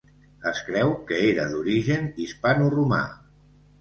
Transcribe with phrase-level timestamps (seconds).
[0.51, 3.03] Es creu que era d'origen hispanoromà.